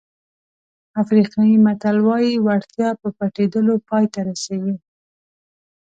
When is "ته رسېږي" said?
4.13-4.75